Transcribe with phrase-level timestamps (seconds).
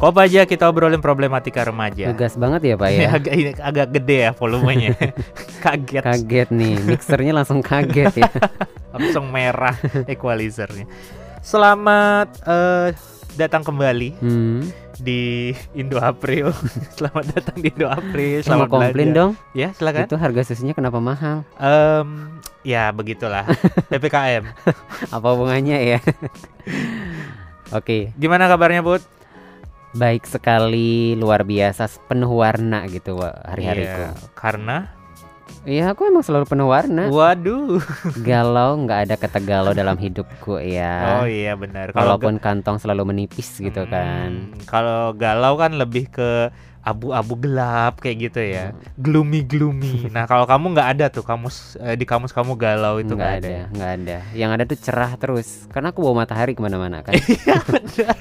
[0.00, 2.08] Kok aja kita obrolin problematika remaja.
[2.08, 3.08] Ngegas banget ya Pak ya.
[3.20, 4.96] agak ini agak gede ya volumenya.
[5.64, 6.00] kaget.
[6.02, 8.30] Kaget nih, mixernya langsung kaget ya.
[8.96, 9.76] langsung merah
[10.08, 10.88] equalizernya.
[11.44, 12.96] Selamat eh,
[13.36, 14.64] datang kembali Hmm.
[14.96, 16.48] di Indo April.
[16.96, 18.40] Selamat datang di Indo April.
[18.40, 19.18] Mau Selamat komplain belanja.
[19.20, 19.32] dong.
[19.52, 20.08] Ya, silakan.
[20.08, 21.44] Itu harga susunya kenapa mahal?
[21.56, 23.44] Em, ya begitulah.
[23.92, 24.48] PPKM.
[25.12, 25.98] Apa hubungannya ya?
[27.70, 29.04] Oke, Gimana kabarnya, Bud?
[29.92, 34.02] Baik sekali, luar biasa, penuh warna gitu hari-hariku.
[34.06, 34.76] Iya, karena
[35.60, 37.10] Iya, aku emang selalu penuh warna.
[37.10, 37.82] waduh.
[38.24, 41.20] Galau, nggak ada kata galau dalam hidupku ya.
[41.20, 41.90] Oh iya benar.
[41.92, 44.30] Walaupun kantong selalu menipis gitu Hmm, kan.
[44.64, 46.48] Kalau galau kan lebih ke
[46.80, 48.80] abu-abu gelap kayak gitu ya, Hmm.
[48.96, 50.08] gloomy gloomy.
[50.16, 53.36] nah kalau kamu nggak ada tuh kamus eh, di kamus kamu galau itu nggak nggak
[53.36, 53.52] ada, ada.
[53.52, 53.64] ya?
[53.68, 54.16] nggak ada.
[54.32, 55.48] Yang ada tuh cerah terus.
[55.68, 57.12] Karena aku bawa matahari ke mana-mana kan.
[57.20, 58.16] Iya benar.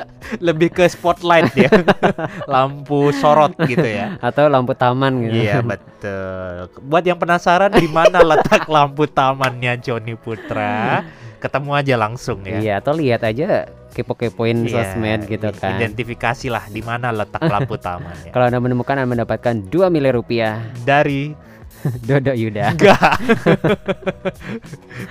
[0.46, 1.70] lebih ke spotlight ya,
[2.52, 4.16] lampu sorot gitu ya.
[4.18, 5.42] Atau lampu taman gitu.
[5.44, 6.72] Iya betul.
[6.86, 11.04] Buat yang penasaran di mana letak lampu tamannya Joni Putra,
[11.38, 12.58] ketemu aja langsung ya.
[12.58, 15.76] Iya, atau lihat aja kepo-kepoin Iya, sosmed gitu kan.
[15.76, 18.32] Identifikasi lah di mana letak lampu tamannya.
[18.32, 20.64] Kalau Anda menemukan Anda mendapatkan 2 miliar rupiah.
[20.82, 21.51] Dari
[22.08, 22.72] Dodo Yuda.
[22.72, 23.12] enggak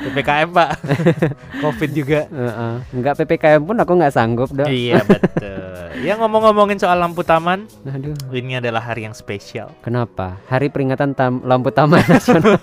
[0.02, 0.70] PPKM Pak.
[1.64, 2.20] Covid juga.
[2.26, 2.74] Heeh.
[2.92, 4.68] Enggak PPKM pun aku nggak sanggup dong.
[4.68, 6.02] Iya betul.
[6.02, 9.70] Ya ngomong-ngomongin soal lampu taman, Aduh, ini adalah hari yang spesial.
[9.82, 10.40] kenapa?
[10.48, 12.58] Hari peringatan tam- lampu taman nasional.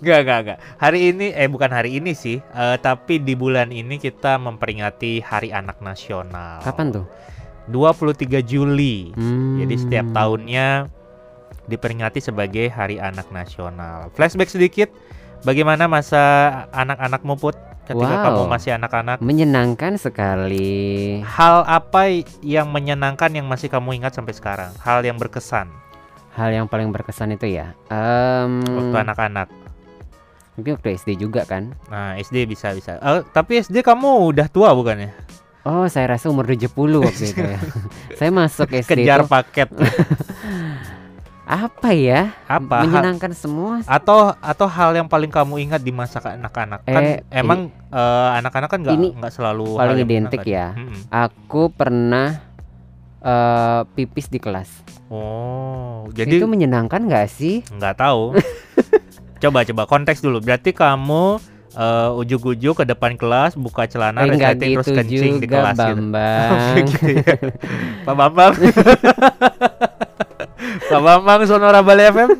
[0.00, 0.58] Enggak, enggak, enggak.
[0.76, 5.48] Hari ini eh bukan hari ini sih, eh, tapi di bulan ini kita memperingati Hari
[5.50, 6.60] Anak Nasional.
[6.60, 7.06] Kapan tuh?
[7.68, 9.12] 23 Juli.
[9.12, 9.60] Hmm.
[9.60, 10.88] Jadi setiap tahunnya
[11.70, 14.10] diperingati sebagai Hari Anak Nasional.
[14.10, 14.90] Flashback sedikit,
[15.40, 16.20] bagaimana masa
[16.68, 17.54] anak-anakmu put
[17.86, 18.24] ketika Wow.
[18.24, 19.18] kamu masih anak-anak?
[19.18, 21.22] menyenangkan sekali.
[21.22, 22.10] Hal apa
[22.40, 24.74] yang menyenangkan yang masih kamu ingat sampai sekarang?
[24.78, 25.70] Hal yang berkesan
[26.30, 27.74] Hal yang paling berkesan itu ya.
[27.86, 29.48] em, waktu anak-anak.
[30.50, 31.72] mungkin waktu SD juga kan.
[31.88, 33.00] Nah, SD bisa bisa.
[33.00, 35.08] Eh, tapi SD kamu udah tua bukannya?
[35.60, 36.68] Oh, saya rasa umur 70
[37.00, 37.56] waktu itu ya.
[38.20, 39.68] saya masuk SD Kejar itu paket
[41.50, 42.30] apa ya?
[42.46, 42.86] apa?
[42.86, 43.82] Menyenangkan semua.
[43.82, 46.86] atau atau hal yang paling kamu ingat di masa anak-anak?
[46.86, 50.78] Kan Eh, emang eh, anak-anak kan nggak ini nggak selalu paling identik ya.
[50.78, 51.10] Mm-mm.
[51.10, 52.38] Aku pernah
[53.18, 54.70] eh, pipis di kelas.
[55.10, 57.66] Oh, jadi itu menyenangkan nggak sih?
[57.66, 58.38] nggak tahu.
[59.42, 60.38] coba coba konteks dulu.
[60.38, 61.42] Berarti kamu
[61.74, 65.76] eh, ujuk-ujuk ke depan kelas buka celana Eh, resleting terus gitu kencing di juga, kelas
[65.82, 65.94] gitu.
[65.98, 66.50] Bambang.
[66.94, 67.34] gitu ya.
[68.06, 68.52] Pak Bambang.
[70.90, 72.30] Pak Bambang Sonora Bali FM.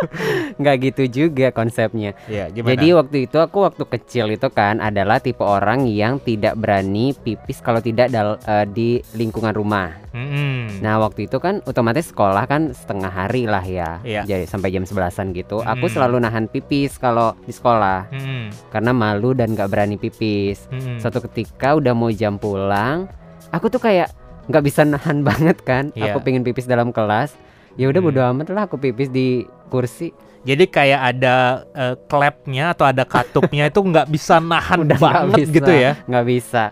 [0.60, 2.18] nggak gitu juga konsepnya.
[2.26, 2.74] ya, gimana?
[2.74, 7.58] Jadi waktu itu aku waktu kecil itu kan adalah tipe orang yang tidak berani pipis
[7.58, 9.94] kalau tidak dal- eh, di lingkungan rumah.
[10.10, 10.82] Mm-mm.
[10.82, 14.22] Nah waktu itu kan otomatis sekolah kan setengah hari lah ya, Iya.
[14.24, 15.62] jadi sampai jam 11an gitu.
[15.62, 15.92] Aku Mm.
[15.92, 18.50] selalu nahan pipis kalau di sekolah Mm-mm.
[18.68, 20.66] karena malu dan nggak berani pipis.
[20.68, 20.98] Mm-mm.
[20.98, 23.06] Suatu ketika udah mau jam pulang,
[23.48, 24.10] aku tuh kayak
[24.42, 25.94] nggak bisa nahan banget kan.
[25.94, 26.12] Iya.
[26.12, 27.32] Aku pengen pipis dalam kelas.
[27.74, 28.08] Ya udah Hmm.
[28.08, 30.12] bodo amat lah aku pipis di kursi.
[30.42, 31.34] Jadi kayak ada
[31.70, 35.54] eh, klepnya atau ada katupnya itu nggak bisa nahan Udah banget bisa.
[35.54, 35.92] gitu ya.
[36.04, 36.64] Nggak bisa.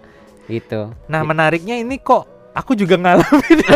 [0.47, 0.81] Itu.
[1.07, 3.59] Nah menariknya ini kok aku juga ngalamin.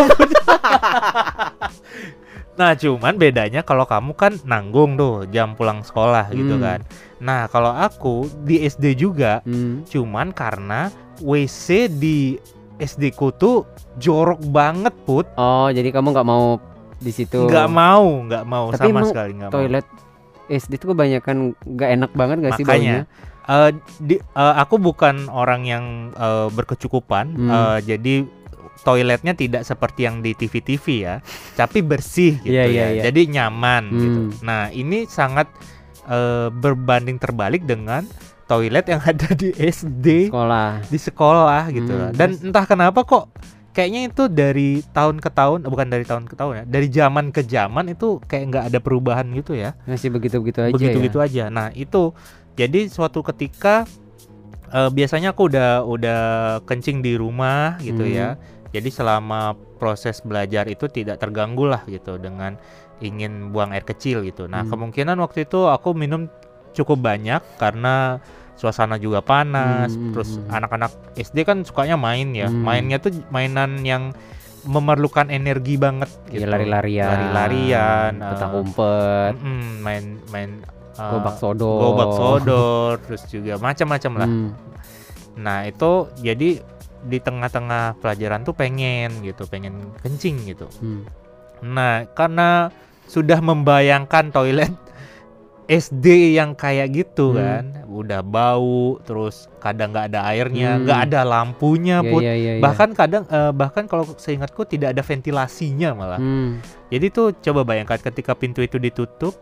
[2.55, 6.63] nah cuman bedanya kalau kamu kan nanggung tuh jam pulang sekolah gitu Hmm.
[6.63, 6.81] kan.
[7.19, 9.83] Nah kalau aku di SD juga Hmm.
[9.85, 12.39] cuman karena WC di
[12.77, 13.63] SD ku tuh
[13.97, 15.27] jorok banget put.
[15.35, 16.59] Oh, jadi kamu nggak mau
[17.05, 17.45] di situ.
[17.45, 19.55] Nggak mau, nggak mau Tapi sama sekali nggak mau.
[19.55, 19.87] Toilet
[20.47, 23.05] SD itu kebanyakan nggak enak banget gak sih baunya?
[23.05, 27.51] Makanya eh, di, eh, aku bukan orang yang eh, berkecukupan, Hmm.
[27.51, 28.15] eh, jadi
[28.81, 31.21] toiletnya tidak seperti yang di TV-TV ya,
[31.55, 33.03] tapi bersih gitu Iya, ya, iya, iya.
[33.05, 34.21] jadi nyaman gitu.
[34.23, 34.33] Hmm.
[34.41, 35.49] Nah ini sangat
[36.05, 38.05] eh, berbanding terbalik dengan
[38.45, 40.85] toilet yang ada di SD Sekolah.
[40.85, 42.13] di sekolah gitu Hmm.
[42.13, 43.33] Dan entah kenapa kok
[43.75, 47.25] kayaknya itu dari tahun ke tahun, eh, bukan dari tahun ke tahun ya, dari zaman
[47.35, 51.27] ke zaman itu kayak nggak ada perubahan gitu ya Masih begitu-begitu aja begitu-gitu ya.
[51.27, 51.45] aja.
[51.51, 52.15] Nah itu
[52.55, 53.83] jadi suatu ketika
[54.71, 56.23] eh, biasanya aku udah udah
[56.65, 58.15] kencing di rumah gitu Hmm.
[58.15, 58.29] ya.
[58.75, 62.59] Jadi selama proses belajar itu tidak terganggu lah gitu dengan
[62.99, 64.47] ingin buang air kecil gitu.
[64.47, 64.71] Nah Hmm.
[64.71, 66.27] kemungkinan waktu itu aku minum
[66.75, 68.19] cukup banyak karena
[68.55, 69.95] suasana juga panas.
[69.95, 70.51] Hmm, Terus hmm.
[70.51, 72.47] anak-anak SD kan sukanya main ya.
[72.49, 72.63] Hmm.
[72.63, 74.15] Mainnya tuh mainan yang
[74.65, 76.45] memerlukan energi banget gitu.
[76.45, 77.09] Ya lari-larian.
[77.09, 78.13] Lari-larian.
[78.17, 80.51] Petak eh, umpet, Mm-mm, main main
[80.97, 81.79] uh, gobak sodor.
[81.85, 84.29] gobak sodor terus juga macam-macam lah.
[84.29, 84.51] Hmm.
[85.35, 86.63] Nah, itu jadi
[87.05, 90.65] di tengah-tengah pelajaran tuh pengen gitu, pengen kencing gitu.
[90.81, 91.05] Hmm.
[91.61, 92.73] Nah, karena
[93.05, 94.73] sudah membayangkan toilet
[95.69, 97.37] SD yang kayak gitu Hmm.
[97.37, 97.65] kan,
[97.97, 100.83] udah bau, terus kadang nggak ada airnya, Hmm.
[100.83, 102.21] nggak ada lampunya Iya, put.
[102.21, 102.63] iya, iya, iya.
[102.63, 106.19] Bahkan kadang eh, bahkan kalau seingatku tidak ada ventilasinya malah.
[106.19, 106.59] Hmm.
[106.89, 109.39] Jadi tuh coba bayangkan ketika pintu itu ditutup,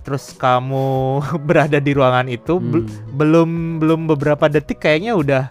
[0.00, 3.12] terus kamu berada di ruangan itu bel- Hmm.
[3.12, 5.44] belum belum beberapa detik kayaknya udah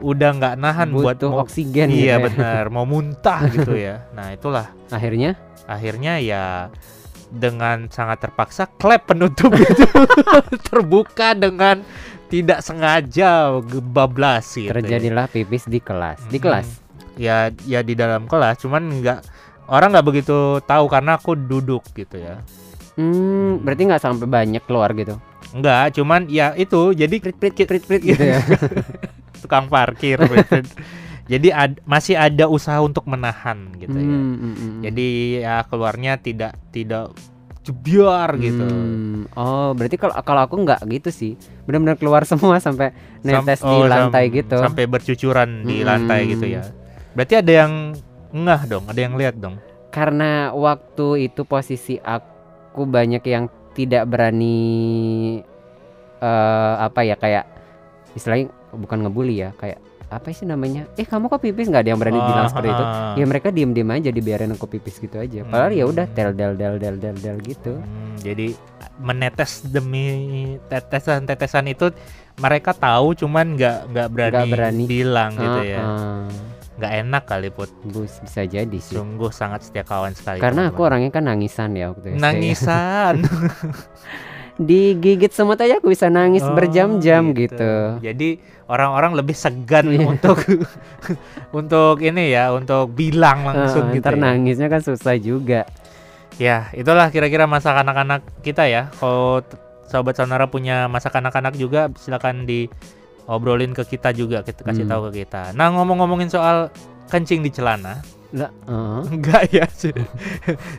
[0.00, 2.24] udah nggak nahan buat butuh mau, oksigen gitu iya ya.
[2.24, 4.08] benar mau muntah gitu ya.
[4.10, 6.72] Nah itulah Akhirnya akhirnya ya
[7.32, 9.88] dengan sangat terpaksa klep penutup itu
[10.68, 11.80] terbuka dengan
[12.28, 14.68] tidak sengaja bablas gitu.
[14.68, 14.76] ya.
[14.76, 16.20] terjadilah pipis di kelas.
[16.28, 16.44] Di Hmm.
[16.44, 16.68] kelas.
[17.12, 19.18] Ya ya di dalam kelas, cuman nggak
[19.68, 22.40] orang nggak begitu tahu karena aku duduk gitu ya.
[22.92, 25.16] Hmm, berarti nggak sampai banyak keluar gitu.
[25.52, 28.40] Enggak, cuman ya itu jadi Prit prit prit prit gitu ya.
[29.44, 30.16] tukang parkir.
[30.16, 30.64] gitu.
[31.24, 34.08] Jadi ad- masih ada usaha untuk menahan gitu ya.
[34.08, 34.80] Hmm, hmm, hmm.
[34.82, 35.08] Jadi
[35.38, 37.14] ya keluarnya tidak tidak
[37.62, 38.62] jebiar gitu.
[38.62, 41.32] Hmm, Oh, berarti kalau kalau aku nggak gitu sih.
[41.62, 42.90] Benar-benar keluar semua sampai
[43.22, 44.56] Sam- netes di oh, sam- lantai gitu.
[44.56, 45.86] Sampai bercucuran di Hmm.
[45.86, 46.62] lantai gitu ya.
[47.12, 47.72] Berarti ada yang
[48.32, 49.62] ngeh dong, ada yang lihat dong.
[49.88, 54.58] Karena waktu itu posisi aku banyak yang tidak berani
[56.18, 57.44] eh apa ya kayak
[58.12, 59.78] istilahnya bukan ngebully ya, kayak
[60.12, 60.84] apa sih namanya?
[60.94, 62.84] Eh, kamu kok pipis nggak ada yang berani bilang seperti itu.
[62.84, 65.40] Ah, Ya mereka diem-diem aja dibiarin aku pipis gitu aja.
[65.42, 67.72] Padahal ya udah tel del del del del del gitu.
[67.74, 68.52] Hmm, jadi
[68.98, 70.04] menetes demi
[70.66, 71.90] tetesan-tetesan itu
[72.36, 74.84] mereka tahu cuman nggak nggak berani, berani.
[74.84, 75.80] bilang gitu ya.
[75.80, 76.28] Ah.
[76.72, 77.70] Nggak enak kali put.
[77.84, 78.96] Bus bisa jadi sih.
[78.96, 80.38] Sungguh sangat setia kawan sekali.
[80.38, 82.20] Karena aku orangnya kan nangisan ya waktu SD.
[82.20, 83.14] nangisan.
[84.62, 87.98] Digigit semut aja aku bisa nangis Oh, berjam-jam gitu.
[87.98, 90.06] Jadi orang-orang lebih segan Iya.
[90.08, 90.38] untuk
[91.58, 94.02] untuk ini ya, untuk bilang langsung Ah, gitu.
[94.02, 94.22] ntar ya.
[94.22, 95.66] nangisnya kan susah juga.
[96.36, 98.88] Ya, itulah kira-kira masa kanak-kanak kita ya.
[98.94, 99.56] Kalau t-
[99.86, 104.90] sahabat sonara punya masa kanak-kanak juga silakan diobrolin ke kita juga, kita kasih Hmm.
[104.90, 105.52] tahu ke kita.
[105.52, 106.72] Nah, ngomong-ngomongin soal
[107.06, 108.00] kencing di celana,
[108.32, 109.00] Lah, heeh.
[109.14, 109.92] enggak ya sih.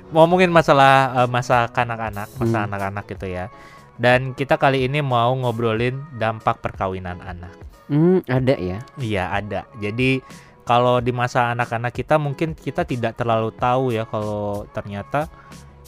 [0.09, 2.67] ngomongin masalah eh, masa kanak-kanak, masa Hmm.
[2.69, 3.45] anak-anak gitu ya.
[3.93, 7.53] Dan kita kali ini mau ngobrolin dampak perkawinan anak.
[7.87, 8.81] Hmm, ada ya.
[8.97, 9.69] Iya ada.
[9.77, 10.23] Jadi
[10.63, 15.27] kalau di masa anak-anak kita mungkin kita tidak terlalu tahu ya kalau ternyata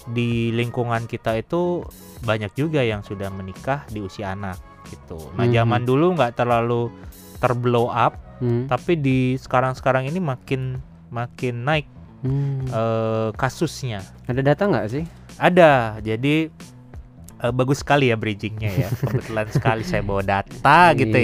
[0.05, 1.81] di lingkungan kita itu
[2.21, 5.17] banyak juga yang sudah menikah di usia anak gitu.
[5.33, 5.53] Nah Mhm.
[5.55, 6.93] zaman dulu nggak terlalu
[7.41, 8.69] terblow up, Hmm.
[8.69, 10.77] tapi di sekarang-sekarang ini makin
[11.09, 11.87] makin naik
[12.25, 12.65] Hmm.
[12.65, 14.01] eh, kasusnya.
[14.25, 15.05] Ada data nggak sih?
[15.37, 16.01] Ada.
[16.01, 16.49] Jadi
[17.37, 18.89] eh, bagus sekali ya bridgingnya ya.
[19.05, 21.21] Kebetulan sekali saya bawa data gitu ya.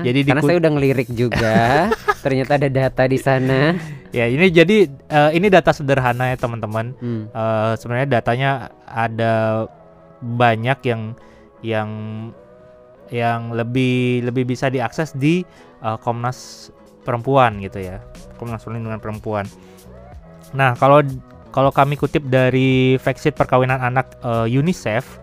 [0.00, 0.08] Iya.
[0.08, 1.92] Jadi Karena saya udah ngelirik juga.
[2.24, 3.76] Ternyata ada data di sana.
[4.08, 6.96] Ya ini jadi eh, ini data sederhana ya teman-teman.
[6.96, 7.28] Hmm.
[7.28, 8.50] Eh, sebenarnya datanya
[8.88, 9.68] ada
[10.24, 11.02] banyak yang
[11.60, 11.90] yang
[13.12, 15.44] yang lebih lebih bisa diakses di
[15.84, 16.72] eh, Komnas
[17.02, 18.00] Perempuan gitu ya.
[18.38, 19.46] Komnas Perlindungan Perempuan.
[20.54, 21.02] Nah, kalau
[21.52, 25.20] kalau kami kutip dari Factsheet Perkawinan Anak eh, UNICEF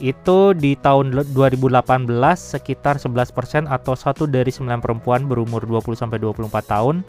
[0.00, 6.16] itu di tahun le- 2018 sekitar 11% atau satu dari 9 perempuan berumur 20 sampai
[6.16, 7.04] 24 tahun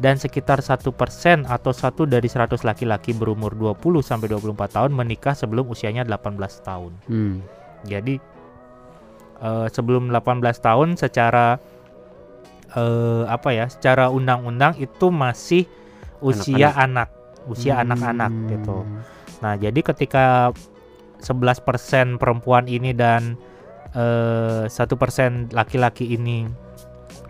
[0.00, 5.36] dan sekitar satu persen atau satu dari 100 laki-laki berumur 20 sampai 24 tahun menikah
[5.36, 6.92] sebelum usianya 18 tahun.
[7.04, 7.44] Hmm.
[7.84, 8.16] Jadi
[9.44, 11.60] eh, sebelum 18 tahun secara
[12.74, 13.66] eh, apa ya?
[13.70, 15.66] Secara undang-undang itu masih
[16.20, 17.08] usia anak,
[17.48, 17.88] usia Hmm.
[17.88, 18.84] anak-anak gitu.
[19.40, 20.52] Nah, jadi ketika
[21.20, 23.36] 11% perempuan ini dan
[23.96, 26.46] eh, satu persen laki-laki ini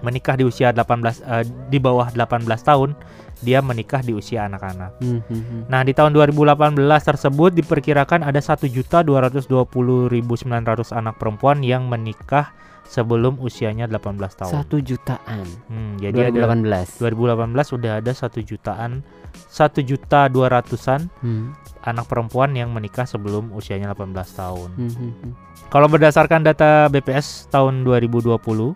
[0.00, 2.92] menikah di usia 18 eh, di bawah 18 tahun,
[3.40, 5.00] dia menikah di usia anak-anak.
[5.00, 5.62] Hmm, hmm, hmm.
[5.72, 12.52] Nah, di tahun 2018 tersebut diperkirakan ada 1.220.900 anak perempuan yang menikah
[12.90, 14.50] sebelum usianya 18 tahun.
[14.50, 15.46] Satu jutaan.
[15.70, 16.98] Hmm, jadi ada 2018.
[16.98, 19.06] 2018 udah ada satu jutaan,
[19.46, 21.54] satu juta dua ratusan Hmm.
[21.86, 24.74] anak perempuan yang menikah sebelum usianya 18 tahun.
[24.74, 25.32] Hmm, hmm, hmm.
[25.70, 28.74] Kalau berdasarkan data BPS tahun 2020,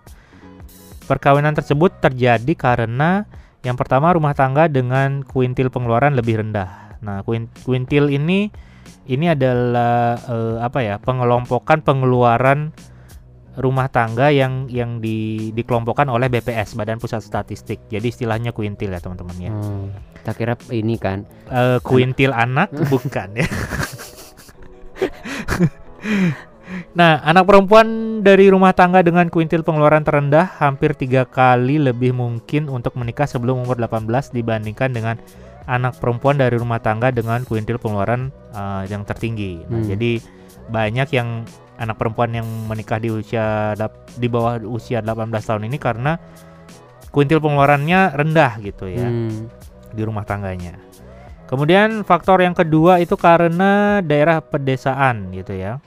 [1.05, 3.27] perkawinan tersebut terjadi karena
[3.67, 7.03] yang pertama rumah tangga dengan kuintil pengeluaran lebih rendah.
[7.03, 8.55] Nah, kuin- kuintil ini
[9.05, 10.97] ini adalah eh, apa ya?
[10.97, 12.71] pengelompokan pengeluaran
[13.59, 17.79] rumah tangga yang yang di, dikelompokkan oleh BPS Badan Pusat Statistik.
[17.87, 19.53] Jadi istilahnya kuintil ya, teman-teman ya.
[19.55, 19.87] Oh,
[20.27, 21.23] tak kira ini kan.
[21.51, 23.47] Eh, kuintil anak bukan ya.
[26.95, 32.67] Nah, anak perempuan dari rumah tangga dengan kuintil pengeluaran terendah hampir tiga kali lebih mungkin
[32.71, 35.17] untuk menikah sebelum umur 18 dibandingkan dengan
[35.67, 39.65] anak perempuan dari rumah tangga dengan kuintil pengeluaran uh, yang tertinggi.
[39.67, 39.87] Nah, Hmm.
[39.91, 40.13] Jadi
[40.65, 41.45] banyak yang
[41.79, 43.75] anak perempuan yang menikah di usia
[44.15, 46.19] di bawah usia 18 tahun ini karena
[47.11, 49.47] kuintil pengeluarannya rendah gitu ya Hmm.
[49.95, 50.75] di rumah tangganya.
[51.47, 55.79] Kemudian faktor yang kedua itu karena daerah pedesaan gitu ya.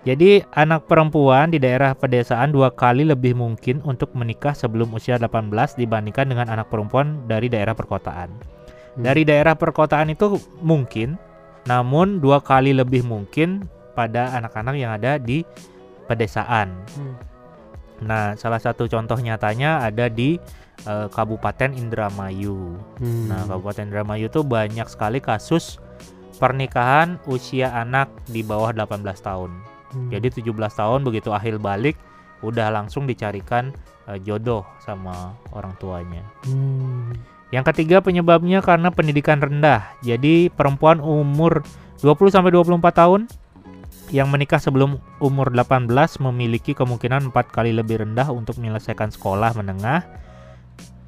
[0.00, 5.76] Jadi anak perempuan di daerah pedesaan dua kali lebih mungkin untuk menikah sebelum usia 18
[5.76, 8.32] dibandingkan dengan anak perempuan dari daerah perkotaan.
[8.32, 9.04] Hmm.
[9.04, 11.20] Dari daerah perkotaan itu mungkin,
[11.68, 15.42] namun dua kali lebih mungkin pada anak-anak yang ada di
[16.10, 16.74] pedesaan.
[16.96, 17.14] Hmm.
[18.00, 20.40] Nah, salah satu contoh nyatanya ada di
[20.88, 22.80] eh, Kabupaten Indramayu.
[22.98, 23.28] Hmm.
[23.28, 25.76] Nah, Kabupaten Indramayu itu banyak sekali kasus
[26.40, 29.50] pernikahan usia anak di bawah 18 tahun.
[29.92, 30.08] Hmm.
[30.08, 32.00] Jadi 17 tahun begitu akhir balik
[32.40, 33.76] udah langsung dicarikan
[34.08, 36.24] eh, jodoh sama orang tuanya.
[36.48, 37.12] Hmm.
[37.50, 39.92] Yang ketiga penyebabnya karena pendidikan rendah.
[40.00, 41.66] Jadi perempuan umur
[42.00, 43.20] 20 sampai 24 tahun
[44.10, 45.86] yang menikah sebelum umur 18
[46.18, 50.06] memiliki kemungkinan empat kali lebih rendah untuk menyelesaikan sekolah menengah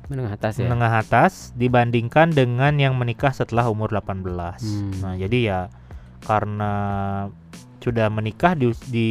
[0.06, 0.66] menengah atas ya.
[0.68, 4.28] menengah atas dibandingkan dengan yang menikah setelah umur 18.
[4.28, 4.92] Hmm.
[5.00, 5.61] Nah, jadi ya
[6.23, 6.73] karena
[7.82, 9.09] sudah menikah di, di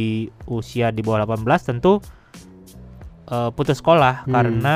[0.48, 2.00] usia di bawah 18 tentu
[3.28, 4.32] eh, putus sekolah Hmm.
[4.32, 4.74] karena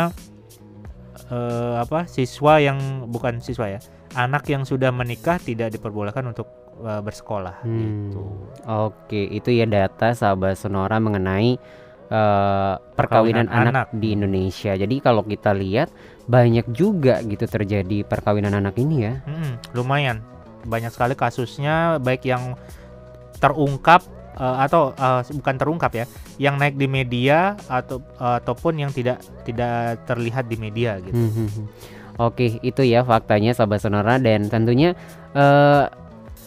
[1.33, 3.81] eh, apa siswa yang bukan siswa ya,
[4.19, 7.77] anak yang sudah menikah tidak diperbolehkan untuk eh, bersekolah Hmm.
[8.11, 8.23] gitu.
[8.67, 11.57] Oke, itu ya data sahabat Sonora mengenai
[12.07, 13.87] eh, perkawinan Perkawinan anak, anak.
[13.93, 14.73] di Indonesia.
[14.73, 15.91] Jadi kalau kita lihat
[16.27, 19.23] banyak juga gitu terjadi perkawinan anak ini ya.
[19.25, 20.23] Mm-mm, lumayan
[20.63, 22.55] banyak sekali kasusnya baik yang
[23.37, 24.03] terungkap
[24.37, 26.05] eh, atau eh, bukan terungkap ya,
[26.37, 31.17] yang naik di media atau ataupun yang tidak tidak terlihat di media gitu.
[31.17, 31.67] Hmm, hmm, hmm.
[32.17, 34.97] Oke, itu ya faktanya sahabat Sonora dan tentunya
[35.35, 35.85] eh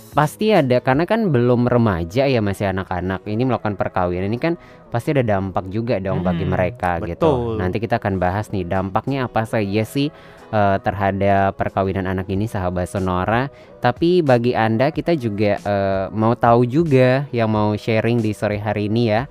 [0.09, 4.53] pasti ada karena kan belum remaja ya masih anak-anak ini melakukan perkawinan ini kan
[4.89, 7.13] pasti ada dampak juga dong bagi Hmm, mereka betul.
[7.13, 7.31] gitu.
[7.61, 10.09] Nanti kita akan bahas nih dampaknya apa saja sih
[10.49, 13.53] eh, terhadap perkawinan anak ini sahabat Sonora.
[13.79, 18.89] Tapi bagi Anda kita juga eh, mau tahu juga yang mau sharing di sore hari
[18.89, 19.29] ini ya.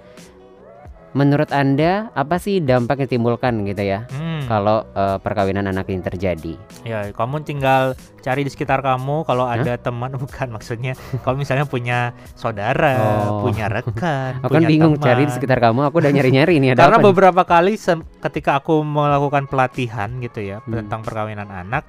[1.11, 4.05] Menurut Anda apa sih dampak yang timbulkan gitu ya?
[4.09, 6.55] Hmm, kalau eh, perkawinan anak ini terjadi.
[6.83, 11.99] ya kamu tinggal cari di sekitar kamu kalau ada teman bukan maksudnya kalau misalnya punya
[12.33, 12.97] saudara,
[13.27, 13.41] Oh.
[13.43, 15.07] punya rekan, Aku kan bingung teman.
[15.07, 15.89] cari di sekitar kamu.
[15.89, 17.09] Aku udah nyari-nyari nih ada Karena apa nih?
[17.09, 17.73] beberapa kali
[18.21, 20.77] ketika aku melakukan pelatihan gitu ya Hmm.
[20.79, 21.89] tentang perkawinan anak,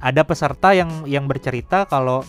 [0.00, 2.26] ada peserta yang yang bercerita kalau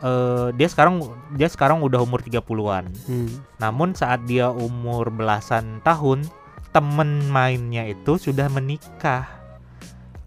[0.00, 1.00] eh, dia sekarang
[1.36, 2.84] dia sekarang udah umur 30-an.
[3.06, 3.28] Hmm.
[3.60, 6.24] Namun saat dia umur belasan tahun,
[6.70, 9.40] temen mainnya itu sudah menikah.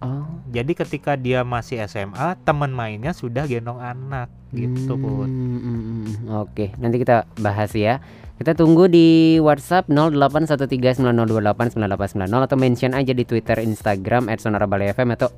[0.04, 5.32] Oh, Jadi ketika dia masih SMA, temen mainnya sudah gendong anak gitu, Put.
[5.32, 6.44] hmm, hmm, hmm.
[6.44, 8.04] Oke, nanti kita bahas ya.
[8.36, 15.32] Kita tunggu di WhatsApp 081390289890 atau mention aja di Twitter, Instagram @sonorabali_fm atau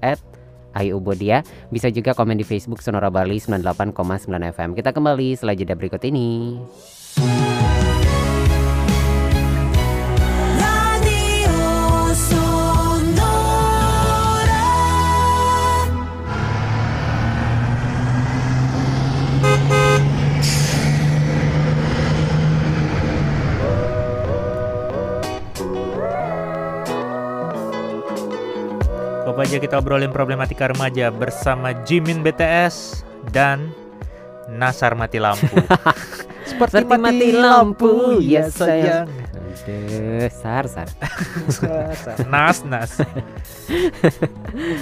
[0.76, 1.42] @ayubodia.
[1.72, 4.70] Bisa juga komen di Facebook Sonora Bali 98,9 FM.
[4.76, 6.60] Kita kembali setelah jeda berikut ini.
[29.36, 33.04] Kok aja kita obrolin problematika remaja bersama Jimin BTS
[33.36, 33.68] dan
[34.48, 35.60] Nasar mati lampu.
[36.48, 39.12] Seperti mati lampu, ya sayang.
[39.36, 40.88] Aduh, sar sar.
[42.32, 42.96] nas nas.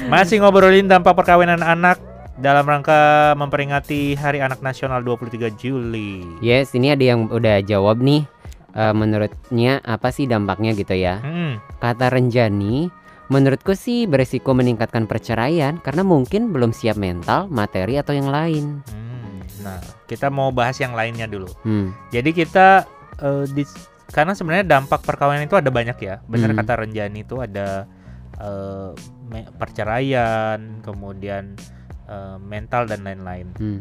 [0.05, 1.97] Masih ngobrolin dampak perkawinan anak
[2.37, 6.21] dalam rangka memperingati Hari Anak Nasional 23 Juli.
[6.45, 8.29] Yes, ini ada yang udah jawab nih.
[8.77, 11.17] Eh, menurutnya apa sih dampaknya gitu ya?
[11.25, 18.11] Hmm, Kata Renjani, menurutku sih beresiko meningkatkan perceraian karena mungkin belum siap mental, materi atau
[18.11, 18.83] yang lain.
[18.83, 19.63] hmm.
[19.63, 21.47] Nah, kita mau bahas yang lainnya dulu.
[21.63, 21.95] Hmm.
[22.09, 22.83] Jadi kita
[23.15, 23.69] eh, di-
[24.09, 26.19] karena sebenarnya dampak perkawinan itu ada banyak ya.
[26.25, 26.59] Benar Hmm.
[26.59, 27.87] kata Renjani itu ada
[29.29, 31.55] me- perceraian, kemudian
[32.03, 33.47] eh, mental dan lain-lain.
[33.55, 33.79] Hmm.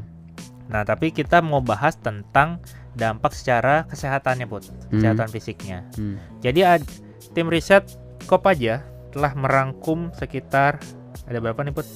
[0.70, 2.62] Nah, tapi kita mau bahas tentang
[2.94, 4.70] dampak secara kesehatannya, Put.
[4.88, 5.90] Kesehatan fisiknya.
[5.96, 6.16] Hmm.
[6.38, 6.86] Jadi ad-
[7.32, 7.82] tim riset
[8.22, 10.80] Kopaja telah merangkum sekitar
[11.28, 11.86] ada berapa nih, Put?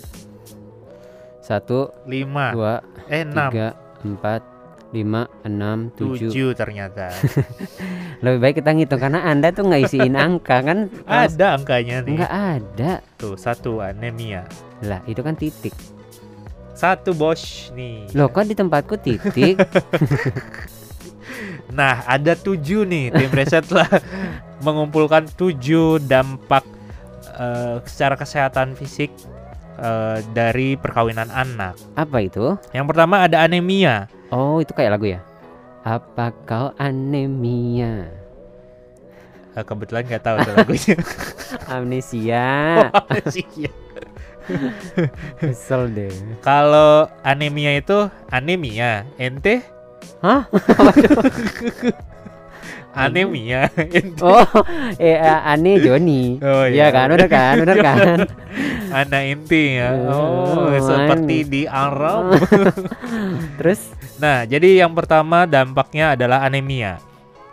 [1.42, 3.68] Satu, 5 dua, eh 6 tiga,
[4.02, 4.42] empat,
[4.90, 6.30] 5 6 7.
[6.30, 7.06] 7 ternyata.
[8.24, 10.90] Lebih baik kita ngitung karena Anda tuh nggak isiin angka kan?
[11.06, 12.18] Ada angkanya nih.
[12.18, 12.92] Nggak ada.
[13.18, 14.46] Tuh, satu anemia.
[14.82, 15.74] Lah, itu kan titik.
[16.76, 18.10] Satu bos nih.
[18.12, 19.56] Loh, kok di tempatku titik?
[21.66, 23.12] Nah, ada tujuh nih.
[23.12, 23.90] Tim riset telah
[24.64, 26.64] mengumpulkan tujuh dampak
[27.36, 29.12] eh, secara kesehatan fisik
[29.80, 31.76] eh, dari perkawinan anak.
[31.94, 32.56] Apa itu?
[32.72, 34.10] Yang pertama ada anemia.
[34.32, 35.20] Oh, itu kayak lagu ya?
[35.86, 38.10] Apa kau anemia?
[39.56, 40.96] Eh, kebetulan nggak tahu tuh lagunya.
[41.72, 42.46] Amnesia.
[43.32, 43.72] Iya.
[45.40, 46.12] Kesel deh.
[46.44, 49.64] Kalau anemia itu anemia, ente?
[50.20, 50.46] Hah?
[52.96, 54.08] anemia, ente.
[54.24, 54.40] Oh,
[54.96, 56.40] eh eh, ane Joni.
[56.40, 58.16] Oh, Iya kan, bener kan, bener kan.
[58.88, 59.92] Anak inti ya.
[60.08, 62.40] Oh, Oh, seperti di Arab.
[63.60, 66.96] Terus Nah, jadi yang pertama dampaknya adalah anemia.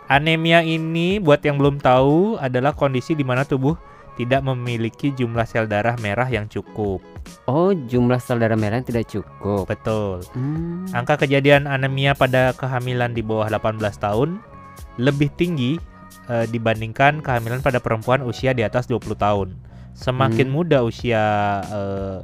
[0.08, 3.76] Anemia ini buat yang belum tahu adalah kondisi di mana tubuh
[4.16, 7.02] tidak memiliki jumlah sel darah merah yang cukup.
[7.48, 9.68] oh jumlah sel darah merah yang tidak cukup.
[9.68, 10.24] Betul.
[10.32, 10.88] Hmm.
[10.92, 14.40] Angka kejadian anemia pada kehamilan di bawah 18 tahun
[14.96, 15.76] lebih tinggi
[16.30, 19.48] eh, dibandingkan kehamilan pada perempuan usia di atas 20 tahun.
[19.94, 20.54] Semakin Hmm.
[20.54, 21.22] muda usia
[21.68, 22.18] eh,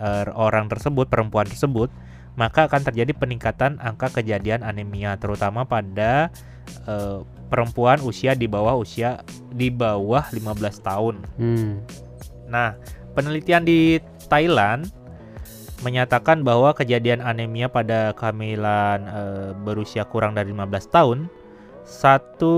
[0.00, 1.88] eh, orang tersebut, perempuan tersebut,
[2.36, 6.28] maka akan terjadi peningkatan angka kejadian anemia terutama pada
[6.84, 9.22] eh, perempuan usia di bawah usia
[9.54, 11.14] di bawah 15 tahun.
[11.38, 11.80] Hmm.
[12.50, 12.76] Nah,
[13.16, 14.90] penelitian di Thailand
[15.84, 21.18] menyatakan bahwa kejadian anemia pada kehamilan eh, berusia kurang dari 15 tahun
[21.86, 22.54] satu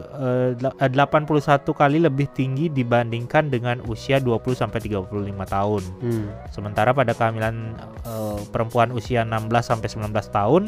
[0.00, 5.84] eh, dela- eh, 81 kali lebih tinggi dibandingkan dengan usia 20 sampai 35 tahun.
[6.00, 6.26] Hmm.
[6.48, 7.76] Sementara pada kehamilan
[8.08, 10.62] eh, perempuan usia 16 sampai 19 tahun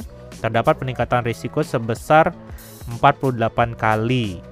[0.44, 2.36] terdapat peningkatan risiko sebesar
[3.00, 4.44] 48 kali.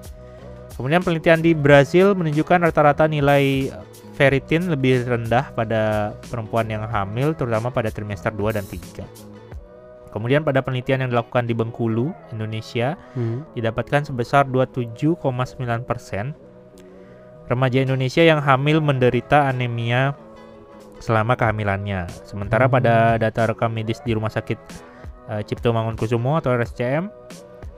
[0.80, 3.68] Kemudian penelitian di Brazil menunjukkan rata-rata nilai
[4.16, 9.29] ferritin lebih rendah pada perempuan yang hamil terutama pada trimester 2 dan 3.
[10.10, 13.46] Kemudian pada penelitian yang dilakukan di Bengkulu, Indonesia, Hmm.
[13.54, 16.34] didapatkan sebesar 27,9%
[17.46, 20.14] remaja Indonesia yang hamil menderita anemia
[20.98, 22.06] selama kehamilannya.
[22.26, 22.74] Sementara Hmm.
[22.78, 24.58] pada data rekam medis di Rumah Sakit
[25.30, 27.06] eh, Cipto Mangunkusumo atau RSCM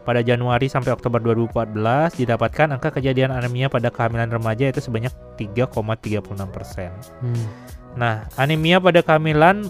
[0.02, 6.90] pada Januari sampai Oktober 2014 didapatkan angka kejadian anemia pada kehamilan remaja itu sebanyak 3,36%.
[7.20, 7.46] Hmm.
[7.94, 9.68] Nah, anemia pada kehamilan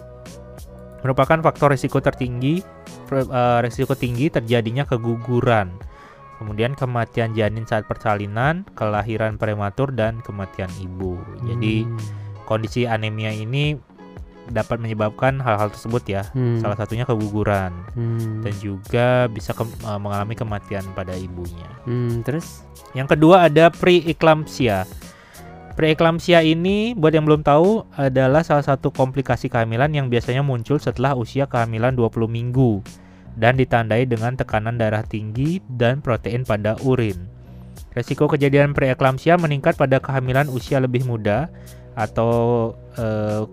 [1.02, 2.62] merupakan faktor risiko tertinggi,
[3.12, 5.74] eh, risiko tinggi terjadinya keguguran,
[6.38, 11.18] kemudian kematian janin saat persalinan, kelahiran prematur dan kematian ibu.
[11.46, 11.98] Jadi Hmm.
[12.46, 13.78] kondisi anemia ini
[14.50, 16.22] dapat menyebabkan hal-hal tersebut ya.
[16.34, 16.58] Hmm.
[16.58, 18.42] Salah satunya keguguran Hmm.
[18.42, 21.70] dan juga bisa ke- eh, mengalami kematian pada ibunya.
[21.86, 24.84] Hmm, terus Yang kedua ada preeclampsia.
[25.72, 31.16] Preeclampsia ini buat yang belum tahu adalah salah satu komplikasi kehamilan yang biasanya muncul setelah
[31.16, 32.84] usia kehamilan 20 minggu
[33.40, 37.16] dan ditandai dengan tekanan darah tinggi dan protein pada urin.
[37.96, 41.48] Resiko kejadian preeclampsia meningkat pada kehamilan usia lebih muda
[41.96, 43.44] atau eh,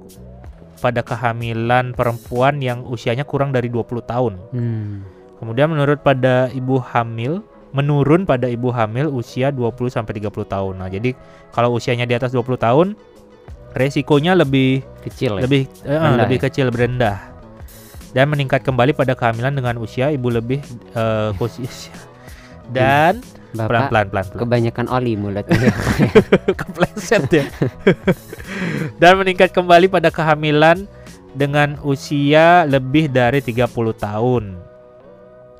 [0.79, 4.33] pada kehamilan perempuan yang usianya kurang dari 20 tahun.
[4.55, 4.95] hmm.
[5.39, 10.73] Kemudian menurut pada ibu hamil, menurun pada ibu hamil usia 20 sampai 30 tahun.
[10.81, 11.13] Nah, jadi
[11.53, 12.87] kalau usianya di atas 20 tahun,
[13.77, 15.45] resikonya lebih kecil ya.
[15.45, 16.43] lebih eh, Rendah lebih ya?
[16.49, 17.17] kecil, lebih rendah.
[18.09, 20.61] Dan meningkat kembali pada kehamilan dengan usia ibu lebih
[20.97, 21.93] eh, usia
[22.69, 25.73] dan Bapak pelan-pelan pelan-pelan kebanyakan oli mulutnya.
[26.61, 27.45] kepleset ya.
[29.01, 30.85] Dan meningkat kembali pada kehamilan
[31.33, 33.65] dengan usia lebih dari 30
[33.97, 34.68] tahun.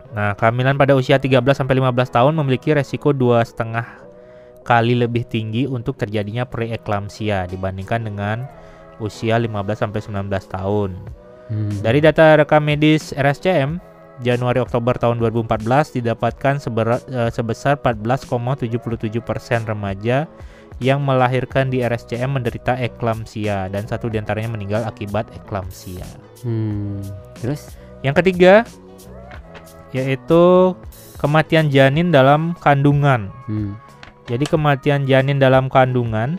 [0.10, 3.86] Nah, kehamilan pada usia 13 sampai 15 tahun memiliki resiko dua setengah
[4.66, 8.38] kali lebih tinggi untuk terjadinya preeklamsia dibandingkan dengan
[9.02, 10.92] usia 15 sampai 19 tahun.
[11.50, 11.74] Hmm.
[11.82, 13.82] Dari data rekam medis RSCM
[14.20, 20.28] Januari Oktober tahun 2014 didapatkan sebera- eh, sebesar 14,77% remaja
[20.80, 26.08] yang melahirkan di RSCM menderita eklamsia dan satu di antaranya meninggal akibat eklamsia.
[26.44, 27.04] Hmm.
[27.40, 28.64] Terus Yang ketiga
[29.96, 30.76] yaitu
[31.18, 33.30] kematian janin dalam kandungan.
[33.50, 33.74] hmm.
[34.30, 36.38] Jadi kematian janin dalam kandungan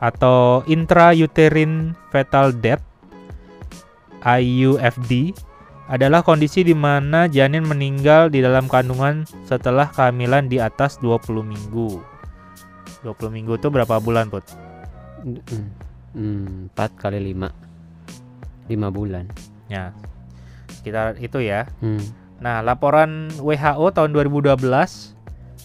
[0.00, 2.80] atau intrauterine fetal death
[4.24, 5.36] IUFD
[5.92, 12.00] adalah kondisi di mana janin meninggal di dalam kandungan setelah kehamilan di atas 20 minggu.
[13.04, 14.46] 20 minggu itu berapa bulan, Put?
[15.20, 15.68] Hmm.
[16.12, 17.48] Hmm, 4 kali 5
[18.68, 19.24] 5 bulan
[19.72, 19.96] Ya.
[20.72, 21.68] Sekitar itu ya.
[21.84, 22.00] Hmm.
[22.42, 24.58] Nah, laporan WHO tahun 2012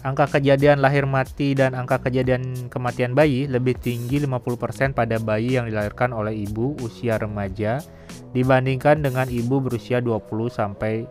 [0.06, 5.66] angka kejadian lahir mati dan angka kejadian kematian bayi lebih tinggi 50% pada bayi yang
[5.66, 7.82] dilahirkan oleh ibu usia remaja
[8.30, 10.22] dibandingkan dengan ibu berusia 20
[10.54, 11.02] sampai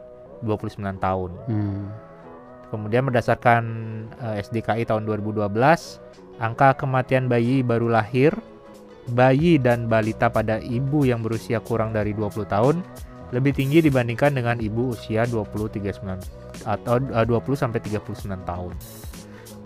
[0.45, 1.31] 29 tahun.
[1.49, 1.91] Hmm.
[2.71, 3.63] Kemudian berdasarkan
[4.23, 5.51] eh, SDKI tahun 2012,
[6.39, 8.35] angka kematian bayi baru lahir,
[9.11, 12.75] bayi dan balita pada ibu yang berusia kurang dari 20 tahun
[13.35, 18.73] lebih tinggi dibandingkan dengan ibu usia 20 39 atau eh, 20 sampai 39 tahun.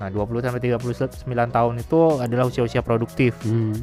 [0.02, 3.38] Nah, 20 sampai 39 tahun itu adalah usia-usia produktif.
[3.45, 3.78] Hmm.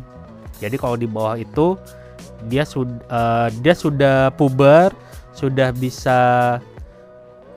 [0.59, 1.79] Jadi kalau di bawah itu
[2.51, 4.91] dia sudah dia sudah puber,
[5.31, 6.19] sudah bisa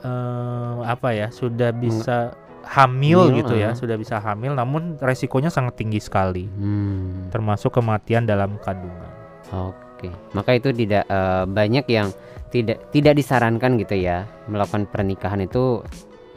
[0.06, 1.28] eh, apa ya?
[1.34, 3.76] Sudah bisa hamil Hamil, gitu ya, ah.
[3.76, 7.28] sudah bisa hamil namun resikonya sangat tinggi sekali Hmm.
[7.34, 9.12] termasuk kematian dalam kandungan.
[9.52, 9.81] Oke,
[10.32, 12.10] maka itu tidak eh, banyak yang
[12.50, 15.86] tidak tidak disarankan gitu ya melakukan pernikahan itu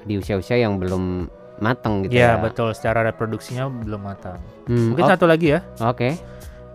[0.04, 2.42] di usia-usia yang belum matang gitu Iya, ya.
[2.42, 4.42] betul, secara reproduksinya belum matang.
[4.66, 5.62] Hmm, Mungkin oh, satu lagi ya.
[5.80, 6.18] Oke.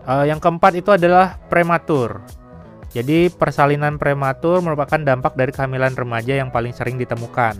[0.02, 2.23] Eh, yang keempat itu adalah prematur.
[2.89, 7.60] Jadi persalinan prematur merupakan dampak dari kehamilan remaja yang paling sering ditemukan.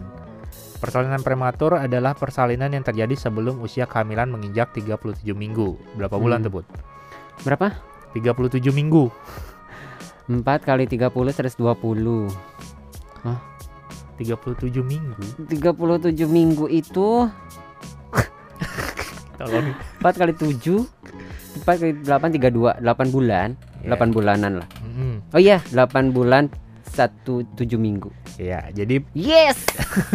[0.80, 5.76] Persalinan prematur adalah persalinan yang terjadi sebelum usia kehamilan menginjak 37 minggu.
[6.00, 6.50] Berapa bulan Hmm.
[6.50, 6.66] tersebut?
[7.44, 7.68] Berapa?
[8.14, 9.10] 37 minggu.
[10.30, 12.30] 4 kali 30 120.
[14.20, 15.24] 37 minggu.
[15.48, 17.30] 37 minggu itu
[19.40, 19.72] Tolong.
[20.04, 20.84] 4 kali 7
[21.64, 23.96] 4 kali 8 32 8 bulan Ya.
[23.96, 25.24] 8 bulanan lah Mm-mm.
[25.32, 26.52] oh iya 8 bulan
[26.92, 29.56] 1 7 minggu Ya, jadi yes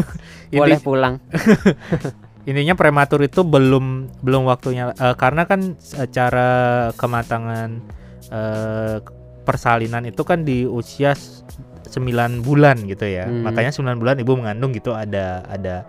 [0.52, 1.16] boleh pulang
[2.44, 7.80] intinya prematur itu belum belum waktunya eh, karena kan secara kematangan
[8.28, 8.96] eh,
[9.44, 13.28] persalinan itu kan di usia 9 bulan gitu ya.
[13.28, 13.44] Hmm.
[13.44, 15.84] Makanya 9 bulan ibu mengandung gitu ada ada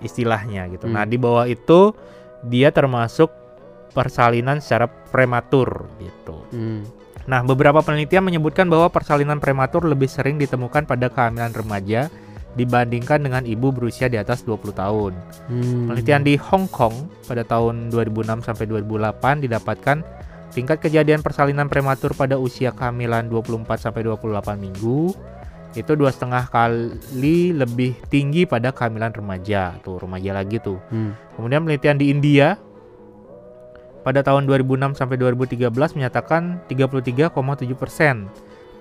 [0.00, 0.88] istilahnya gitu.
[0.90, 1.12] Nah, Hmm.
[1.12, 1.94] di bawah itu
[2.44, 3.30] dia termasuk
[3.94, 6.36] persalinan secara prematur gitu.
[6.50, 6.82] Hmm.
[7.24, 12.12] Nah, beberapa penelitian menyebutkan bahwa persalinan prematur lebih sering ditemukan pada kehamilan remaja
[12.54, 15.12] dibandingkan dengan ibu berusia di atas 20 tahun.
[15.50, 15.90] Hmm.
[15.90, 19.98] Penelitian di Hong Kong pada tahun 2006 sampai 2008 didapatkan
[20.54, 25.10] tingkat kejadian persalinan prematur pada usia kehamilan 24 sampai 28 minggu
[25.74, 30.78] itu dua setengah kali lebih tinggi pada kehamilan remaja tuh remaja lagi tuh.
[30.94, 31.18] Hmm.
[31.34, 32.54] Kemudian penelitian di India
[34.06, 37.34] pada tahun 2006 sampai 2013 menyatakan 33,7
[37.74, 38.30] persen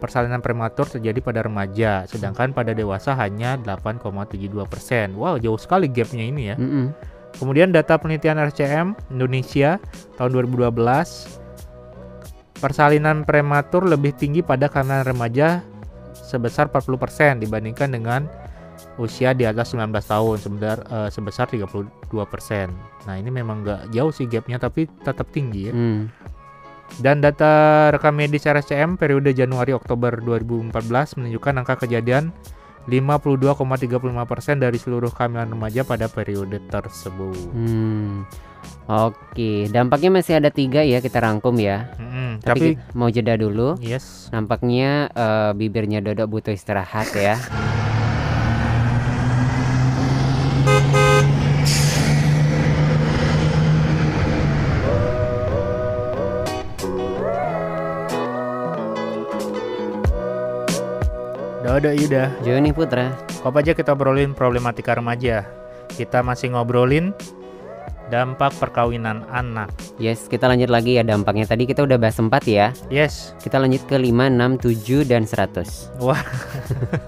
[0.04, 5.16] persalinan prematur terjadi pada remaja, sedangkan pada dewasa hanya 8,72 persen.
[5.16, 6.60] Wow, jauh sekali gapnya ini ya.
[6.60, 6.92] Mm-mm.
[7.40, 9.80] Kemudian data penelitian RCM Indonesia
[10.20, 10.76] tahun 2012
[12.60, 15.64] persalinan prematur lebih tinggi pada kehamilan remaja
[16.14, 18.28] sebesar 40% dibandingkan dengan
[19.02, 21.90] usia di atas 19 tahun sebesar eh, sebesar 32%.
[23.10, 25.74] Nah, ini memang nggak jauh sih gapnya tapi tetap tinggi ya.
[25.74, 26.12] Hmm.
[27.02, 32.30] Dan data rekam medis RSCM periode Januari Oktober 2014 menunjukkan angka kejadian
[32.86, 37.38] 52,35% dari seluruh kehamilan remaja pada periode tersebut.
[37.56, 38.28] Hmm.
[38.84, 41.88] Oke, dampaknya masih ada tiga ya kita rangkum ya.
[42.00, 43.80] Mm-mm, Tapi, tapi mau jeda dulu.
[43.80, 47.40] yes, Nampaknya eh, bibirnya Dodo butuh istirahat ya.
[61.74, 63.10] Dodo Yuda, Joni Putra.
[63.42, 65.42] kok aja kita obrolin problematika remaja.
[65.90, 67.18] Kita masih ngobrolin
[68.14, 69.74] dampak perkawinan anak.
[69.98, 71.50] Yes, kita lanjut lagi ya dampaknya.
[71.50, 72.78] Tadi kita udah bahas 4 ya.
[72.94, 75.98] Yes, Kita lanjut ke 5, 6, 7 dan 100.
[75.98, 76.22] wah,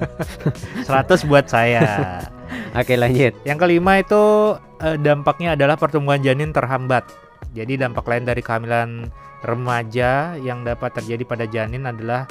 [0.89, 2.25] 100 buat saya.
[2.73, 3.37] Oke, lanjut.
[3.45, 7.05] Yang kelima itu eh, dampaknya adalah pertumbuhan janin terhambat.
[7.53, 9.13] Jadi dampak lain dari kehamilan
[9.45, 12.25] remaja yang dapat terjadi pada janin adalah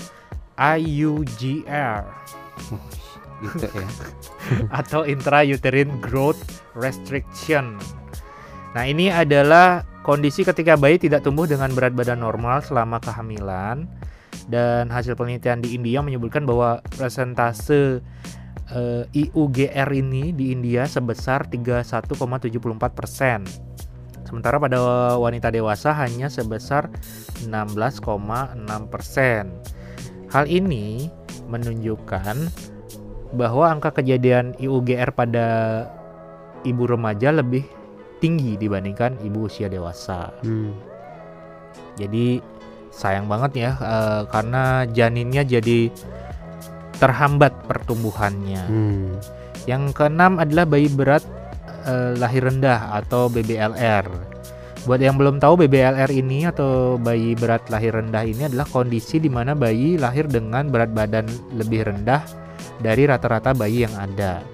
[0.54, 2.06] IUGR
[3.42, 3.88] Gitu ya.
[4.80, 6.40] atau intrauterine growth
[6.76, 7.78] restriction.
[8.74, 13.88] Nah, ini adalah kondisi ketika bayi tidak tumbuh dengan berat badan normal selama kehamilan
[14.50, 18.02] dan hasil penelitian di India menyebutkan bahwa presentase
[18.74, 23.46] eh, IUGR ini di India sebesar 31,74%.
[24.24, 24.80] Sementara pada
[25.20, 26.90] wanita dewasa hanya sebesar
[27.46, 29.83] 16,6%.
[30.34, 31.06] Hal ini
[31.46, 32.36] menunjukkan
[33.38, 35.46] bahwa angka kejadian IUGR pada
[36.66, 37.62] ibu remaja lebih
[38.18, 40.34] tinggi dibandingkan ibu usia dewasa.
[40.42, 40.74] Hmm.
[41.94, 42.42] Jadi
[42.90, 45.94] sayang banget ya eh, karena janinnya jadi
[46.98, 48.62] terhambat pertumbuhannya.
[48.66, 49.14] Hmm.
[49.70, 51.22] Yang keenam adalah bayi berat
[51.86, 54.33] eh, lahir rendah atau BBLR.
[54.84, 59.32] Buat yang belum tahu BBLR ini atau bayi berat lahir rendah ini adalah kondisi di
[59.32, 61.24] mana bayi lahir dengan berat badan
[61.56, 62.20] lebih rendah
[62.84, 64.44] dari rata-rata bayi yang ada.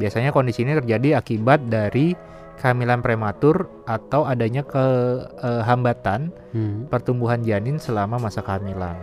[0.00, 2.16] Biasanya kondisi ini terjadi akibat dari
[2.56, 6.88] kehamilan prematur atau adanya kehambatan Hmm.
[6.88, 8.96] pertumbuhan janin selama masa kehamilan.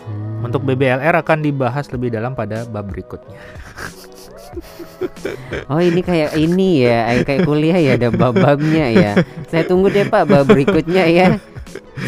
[0.00, 0.48] Hmm.
[0.48, 3.36] Untuk BBLR akan dibahas lebih dalam pada bab berikutnya.
[5.72, 9.12] Oh ini kayak ini ya, eh, kayak kuliah ya ada bab-babnya ya.
[9.50, 11.28] Saya tunggu deh Pak bab berikutnya ya.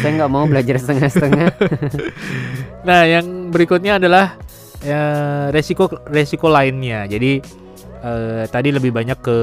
[0.01, 1.49] Saya nggak mau belajar setengah-setengah.
[2.79, 4.39] Nah, yang berikutnya adalah
[4.79, 5.03] ya,
[5.51, 7.05] resiko resiko lainnya.
[7.11, 7.43] Jadi
[8.01, 9.37] eh, tadi lebih banyak ke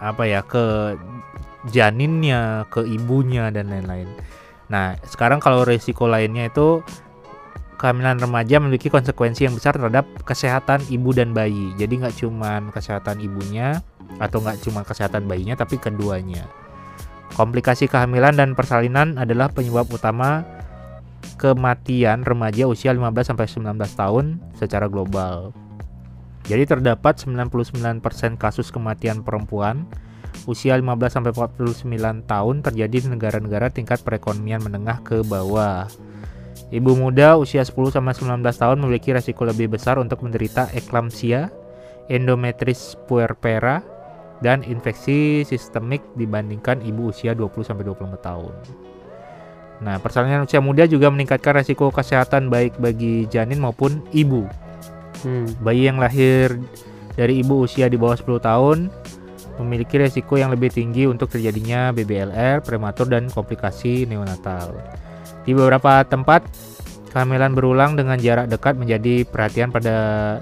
[0.00, 0.94] apa ya ke
[1.72, 4.12] janinnya, ke ibunya dan lain-lain.
[4.68, 6.84] Nah, sekarang kalau resiko lainnya itu
[7.80, 11.72] kehamilan remaja memiliki konsekuensi yang besar terhadap kesehatan ibu dan bayi.
[11.80, 13.80] Jadi nggak cuman kesehatan ibunya
[14.20, 16.44] atau nggak cuma kesehatan bayinya, tapi keduanya.
[17.32, 20.44] Komplikasi kehamilan dan persalinan adalah penyebab utama
[21.40, 24.24] kematian remaja usia 15 sampai 19 tahun
[24.60, 25.56] secara global.
[26.44, 28.04] Jadi terdapat 99%
[28.36, 29.88] kasus kematian perempuan
[30.44, 35.88] usia 15 sampai 49 tahun terjadi di negara-negara tingkat perekonomian menengah ke bawah.
[36.68, 41.48] Ibu muda usia 10 sampai 19 tahun memiliki resiko lebih besar untuk menderita eklamsia,
[42.12, 43.80] endometris puerpera,
[44.44, 48.54] dan infeksi sistemik dibandingkan ibu usia 20 sampai 24 tahun.
[49.80, 54.44] Nah, persalinan usia muda juga meningkatkan resiko kesehatan baik bagi janin maupun ibu.
[55.24, 55.48] Hmm.
[55.64, 56.56] Bayi yang lahir
[57.16, 58.78] dari ibu usia di bawah 10 tahun
[59.60, 64.72] memiliki resiko yang lebih tinggi untuk terjadinya BBLR, prematur, dan komplikasi neonatal.
[65.44, 66.44] Di beberapa tempat,
[67.10, 69.96] kehamilan berulang dengan jarak dekat menjadi perhatian pada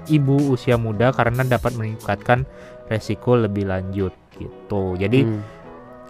[0.05, 2.45] ibu usia muda karena dapat meningkatkan
[2.89, 4.93] resiko lebih lanjut gitu.
[4.99, 5.41] Jadi Hmm.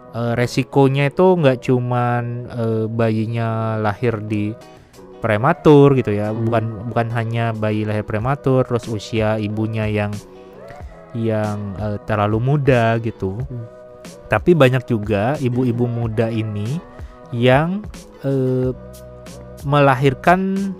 [0.09, 4.51] eh, resikonya itu nggak cuman eh, bayinya lahir di
[5.19, 6.47] prematur gitu ya Hmm.
[6.47, 10.11] bukan bukan hanya bayi lahir prematur terus usia ibunya yang
[11.13, 13.67] yang eh, terlalu muda gitu Hmm.
[14.31, 16.79] tapi banyak juga ibu-ibu muda ini
[17.29, 17.83] yang
[18.21, 18.71] eh,
[19.63, 20.71] melahirkan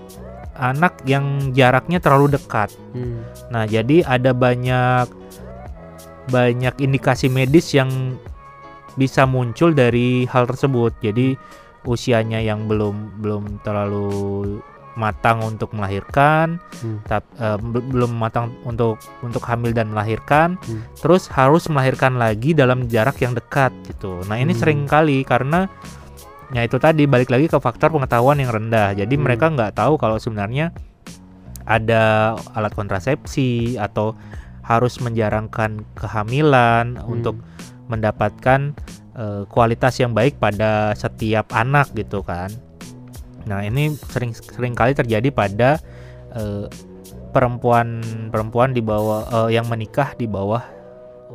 [0.56, 3.24] anak yang jaraknya terlalu dekat Hmm.
[3.48, 5.08] Nah, jadi ada banyak
[6.28, 7.90] banyak indikasi medis yang
[8.94, 10.94] bisa muncul dari hal tersebut.
[11.00, 11.34] Jadi
[11.84, 14.10] usianya yang belum belum terlalu
[14.94, 17.00] matang untuk melahirkan, Hmm.
[17.08, 20.84] tap- eh, be- belum matang untuk untuk hamil dan melahirkan, Hmm.
[21.00, 24.20] terus harus melahirkan lagi dalam jarak yang dekat gitu.
[24.28, 24.60] Nah, ini Hmm.
[24.60, 25.72] sering kali karena
[26.50, 28.94] ya itu tadi balik lagi ke faktor pengetahuan yang rendah.
[28.94, 29.24] Jadi Hmm.
[29.26, 30.74] mereka nggak tahu kalau sebenarnya
[31.70, 34.18] ada alat kontrasepsi atau
[34.66, 37.14] harus menjarangkan kehamilan Hmm.
[37.14, 37.36] untuk
[37.90, 38.74] mendapatkan
[39.20, 42.48] eh, kualitas yang baik pada setiap anak gitu kan.
[43.44, 45.76] Nah, ini sering sering kali terjadi pada
[46.32, 46.66] eh,
[47.30, 48.00] perempuan
[48.32, 50.64] perempuan di bawah eh, yang menikah di bawah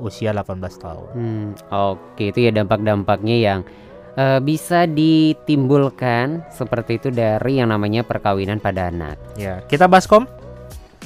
[0.00, 1.08] usia 18 tahun.
[1.12, 3.60] Hmm, Oke, itu ya dampak-dampaknya yang
[4.16, 9.18] eh, bisa ditimbulkan seperti itu dari yang namanya perkawinan pada anak.
[9.34, 10.26] Ya, kita baskom.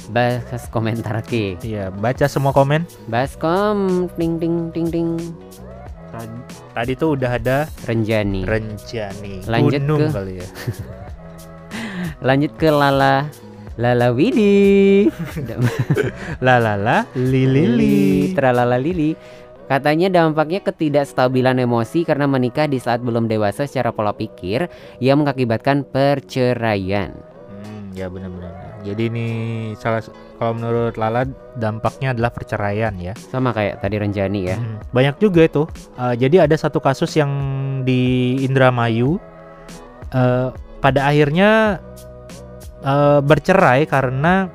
[0.09, 1.59] Bahas komentar Ki.
[1.61, 2.87] Iya, baca semua komen.
[3.05, 5.09] Baskom ting ting ting ting
[6.73, 8.41] Tadi, tuh udah ada Renjani.
[8.41, 9.45] Renjani.
[9.45, 10.47] Lanjut Gunung ke- kali ya.
[12.27, 13.29] Lanjut ke Lala
[13.79, 15.07] Lala Widi.
[16.45, 17.95] La la la, li li li.
[18.35, 19.15] Tralala Lili.
[19.69, 24.65] Katanya dampaknya ketidakstabilan emosi karena menikah di saat belum dewasa secara pola pikir
[24.97, 27.13] yang mengakibatkan perceraian.
[27.53, 28.81] Hmm, ya benar-benar.
[28.81, 29.27] Jadi ini
[29.77, 30.01] salah
[30.39, 31.27] kalau menurut Lala
[31.59, 33.13] dampaknya adalah perceraian ya.
[33.13, 34.57] Sama kayak tadi Renjani ya.
[34.57, 35.63] Hmm, Banyak juga itu.
[36.01, 37.29] Eh, jadi ada satu kasus yang
[37.85, 39.21] di Indramayu
[40.15, 40.49] eh,
[40.81, 41.77] pada akhirnya
[42.81, 44.49] eh, bercerai karena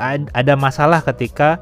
[0.00, 1.60] ad- ada masalah ketika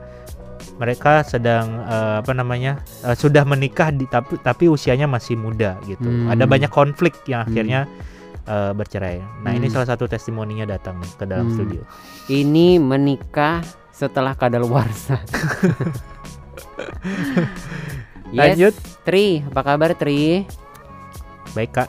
[0.79, 6.07] mereka sedang eh, apa namanya eh, sudah menikah di, tapi tapi usianya masih muda gitu.
[6.07, 6.31] Hmm.
[6.31, 7.51] Ada banyak konflik yang Hmm.
[7.51, 7.81] akhirnya
[8.49, 9.21] eh, bercerai.
[9.45, 9.75] Nah ini Hmm.
[9.77, 11.57] salah satu testimoninya datang nih ke dalam Hmm.
[11.59, 11.83] studio.
[12.31, 13.61] Ini menikah
[13.93, 15.19] setelah kadaluarsa.
[18.31, 20.47] yes, Lanjut, Tri, apa kabar Tri?
[21.53, 21.89] baik kak.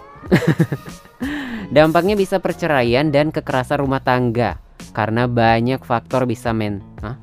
[1.76, 4.58] Dampaknya bisa perceraian dan kekerasan rumah tangga
[4.92, 7.20] karena banyak faktor bisa men, Hah?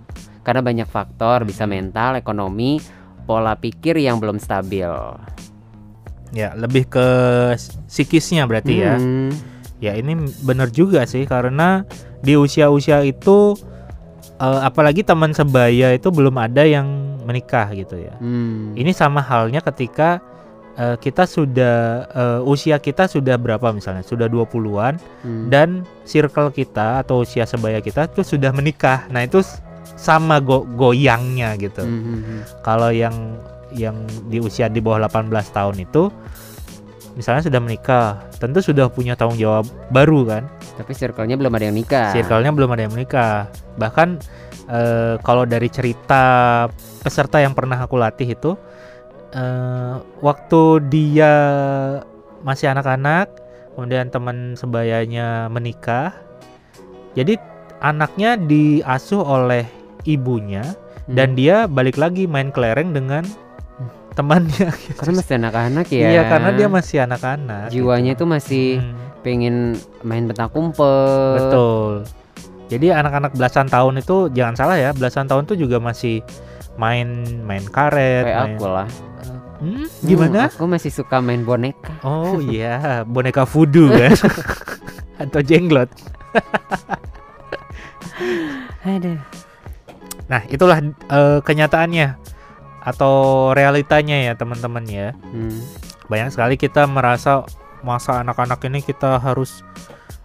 [0.47, 2.79] Karena banyak faktor bisa mental, ekonomi,
[3.27, 4.87] pola pikir yang belum stabil.
[6.31, 7.09] Ya lebih ke
[7.91, 8.95] psikisnya berarti ya.
[8.95, 9.35] Hmm,
[9.83, 10.15] ya ini
[10.47, 11.83] bener juga sih karena
[12.23, 13.59] di usia-usia itu
[14.39, 16.87] eh, apalagi teman sebaya itu belum ada yang
[17.27, 18.15] menikah gitu ya.
[18.23, 18.71] Hmm.
[18.79, 20.23] Ini sama halnya ketika
[20.79, 24.07] eh, kita sudah eh, usia kita sudah berapa misalnya?
[24.07, 25.51] Sudah 20-an Hmm.
[25.51, 29.11] dan circle kita atau usia sebaya kita tuh sudah menikah.
[29.11, 29.43] Nah, itu
[29.97, 31.83] sama go- goyangnya gitu.
[31.83, 32.41] Hmm, hmm, hmm.
[32.63, 33.41] Kalau yang
[33.75, 33.97] yang
[34.31, 36.09] di usia di bawah 18 tahun itu
[37.17, 40.43] misalnya sudah menikah, tentu sudah punya tanggung jawab baru kan.
[40.77, 42.13] Tapi circle-nya belum ada yang nikah.
[42.13, 43.49] Circle-nya belum ada yang menikah.
[43.81, 44.09] Bahkan
[44.69, 46.25] eh, kalau dari cerita
[47.01, 48.53] peserta yang pernah aku latih itu
[49.33, 51.33] eh, waktu dia
[52.45, 53.33] masih anak-anak,
[53.75, 56.13] kemudian teman sebayanya menikah.
[57.17, 57.41] Jadi
[57.81, 59.65] anaknya diasuh oleh
[60.09, 60.63] ibunya
[61.07, 61.15] Hmm.
[61.15, 63.23] dan dia balik lagi main kelereng dengan
[64.13, 64.73] temannya.
[64.75, 64.97] gitu.
[64.97, 66.09] karena masih anak-anak ya.
[66.09, 67.67] Iya, karena dia masih anak-anak.
[67.69, 68.19] jiwanya gitu.
[68.19, 68.95] itu masih Hmm.
[69.21, 69.57] pengen
[70.01, 71.39] main petak umpet.
[71.39, 71.93] Betul.
[72.67, 76.27] Jadi anak-anak belasan tahun itu jangan salah ya, belasan tahun itu juga masih
[76.75, 77.07] main
[77.41, 78.89] main karet, Kayak main aku lah.
[79.57, 80.41] Hmm, Hmm, gimana?
[80.49, 81.95] aku masih suka main boneka.
[82.03, 84.11] Oh iya, boneka voodoo kan.
[85.23, 85.89] Atau jenglot.
[88.85, 89.19] Aduh.
[90.27, 92.19] Nah, itulah eh, kenyataannya
[92.83, 93.15] atau
[93.51, 95.11] realitanya ya, teman-teman ya.
[95.27, 95.59] Hmm.
[96.07, 97.43] Banyak sekali kita merasa
[97.83, 99.63] masa anak-anak ini kita harus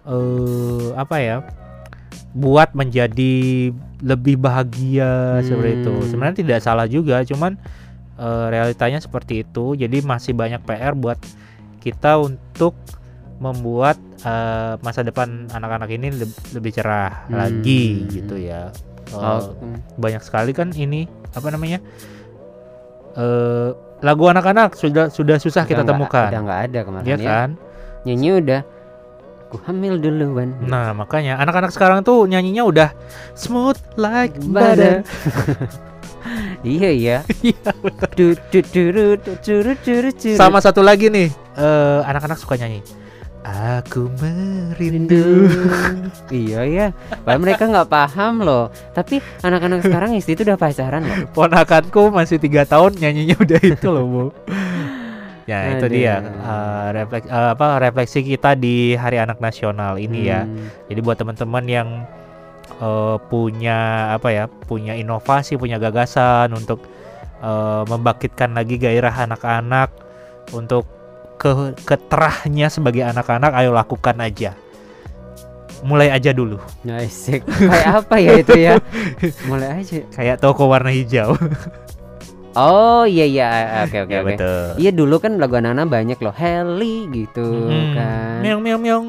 [0.01, 1.37] eh apa ya?
[2.31, 5.91] buat menjadi lebih bahagia seperti itu.
[5.91, 6.07] Hmm.
[6.07, 7.59] Sebenarnya tidak salah juga, cuman
[8.15, 9.75] eh, realitanya seperti itu.
[9.75, 11.19] Jadi masih banyak PR buat
[11.79, 12.77] kita untuk
[13.37, 17.35] membuat eh, masa depan anak-anak ini leb- lebih cerah Hmm.
[17.35, 18.71] lagi gitu ya.
[19.11, 19.19] Oh.
[19.19, 19.41] Uh,
[19.99, 21.79] banyak sekali kan ini apa namanya?
[23.11, 26.29] Uh, lagu anak-anak sudah sudah susah udah kita gak, temukan.
[26.31, 27.49] Sudah nggak ada kemarin iya ya, kan?
[28.07, 28.61] Nyanyi udah
[29.51, 30.55] ku hamil duluan.
[30.63, 32.89] Nah, makanya anak-anak sekarang tuh nyanyinya udah
[33.35, 35.03] smooth like butter.
[36.63, 37.17] iya iya.
[40.39, 41.27] Sama satu lagi nih,
[41.59, 42.79] eh, anak-anak uh, anak -anak suka nyanyi.
[43.41, 45.49] Aku merindu.
[46.30, 46.88] iya ya.
[47.25, 48.69] Padahal mereka nggak paham loh.
[48.93, 51.25] Tapi anak-anak sekarang istri itu udah pacaran loh.
[51.34, 54.25] Ponakanku masih tiga tahun nyanyinya udah itu loh, Bu.
[55.49, 55.95] Ya, itu Aduh.
[55.97, 60.45] dia eh, refleks eh, apa refleksi kita di Hari Anak Nasional ini ya.
[60.45, 60.69] Hmm.
[60.86, 61.89] Jadi buat teman-teman yang
[62.77, 66.86] eh, punya apa ya, punya inovasi, punya gagasan untuk
[67.41, 69.89] eh, membangkitkan lagi gairah anak-anak
[70.54, 71.00] untuk
[71.41, 71.49] ke
[71.82, 74.54] keterahnya sebagai anak-anak, ayo lakukan aja.
[75.82, 77.41] Mulai aja dulu, Asik.
[77.41, 78.77] Kayak apa ya itu ya?
[79.49, 80.06] Mulai aja.
[80.13, 81.34] kayak toko warna hijau.
[82.51, 83.47] Oh iya iya
[83.88, 84.36] oke oke ya oke.
[84.77, 88.38] Iya dulu kan lagu anak-anak banyak loh Heli gitu Hmm, kan.
[88.43, 89.08] Meong meong meong.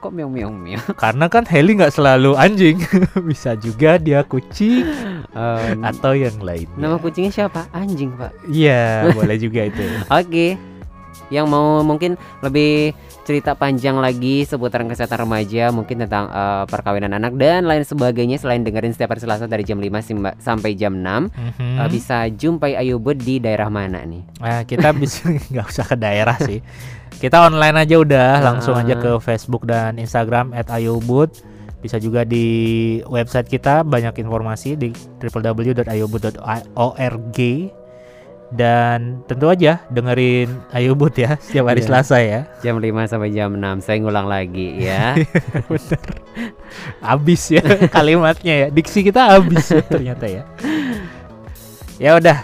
[0.00, 0.86] Kok meong meong meong.
[1.02, 2.78] Karena kan Heli nggak selalu anjing,
[3.28, 4.86] bisa juga dia kucing
[5.30, 6.70] Eh, atau yang lain.
[6.74, 7.66] nama kucingnya siapa?
[7.70, 8.32] Anjing pak.
[8.46, 9.82] Iya, boleh juga itu.
[10.06, 10.54] Oke.
[11.28, 12.90] Yang mau mungkin lebih
[13.22, 18.60] cerita panjang lagi seputaran kesehatan remaja, mungkin tentang eh, perkawinan anak dan lain sebagainya selain
[18.60, 21.76] dengerin setiap hari Selasa dari jam 5 simba- sampai jam 6 Mhm.
[21.78, 24.20] eh, bisa jumpai Ayubud di daerah mana nih?
[24.36, 26.58] Nah, kita bisa nggak usah ke daerah sih.
[27.12, 28.98] Kita online aja udah, langsung aja Ah.
[28.98, 31.28] ke Facebook dan Instagram @ayobud.
[31.78, 32.44] Bisa juga di
[33.04, 37.38] website kita banyak informasi di www.ayobud.org
[38.50, 41.86] dan tentu aja dengerin Ayobud ya setiap hari Iya.
[41.86, 42.40] Selasa ya.
[42.60, 43.80] Jam 5 sampai jam 6.
[43.80, 45.14] Saya ngulang lagi ya.
[47.02, 47.62] Abis ya
[47.94, 48.66] kalimatnya ya.
[48.68, 50.42] Diksi kita abis ya ternyata ya.
[51.96, 52.38] Ya udah,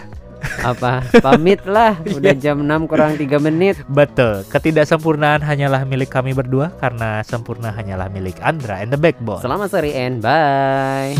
[0.61, 1.01] Apa?
[1.17, 1.97] Pamit lah.
[2.17, 3.75] Udah jam 6 kurang 3 menit.
[3.89, 4.45] betul.
[4.47, 9.41] Ketidaksempurnaan hanyalah milik kami berdua karena sempurna hanyalah milik Andra and the Backbone.
[9.41, 11.17] Selamat sore and bye.